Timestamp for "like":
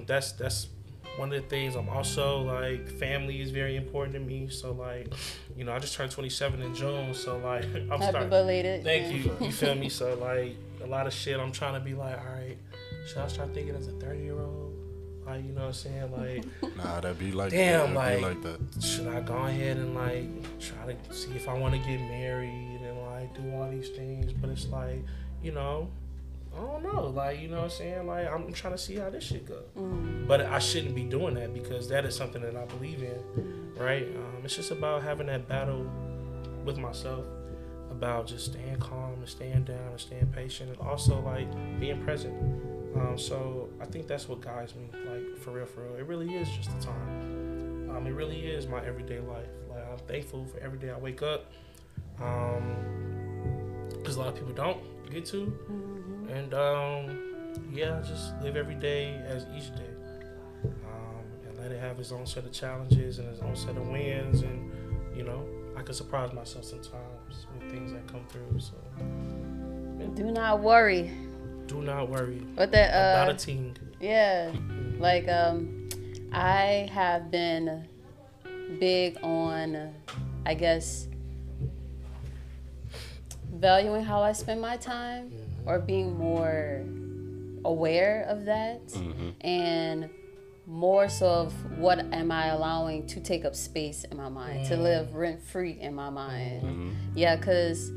2.42-2.88, 4.72-5.08, 7.38-7.64, 10.14-10.56, 11.94-12.18, 15.26-15.44, 16.62-16.76, 17.32-17.50, 18.22-18.42, 18.48-18.60, 19.94-20.24, 23.02-23.34, 24.68-25.04, 27.06-27.40, 28.06-28.30, 41.20-41.48, 45.08-45.38, 49.68-49.84, 74.98-75.28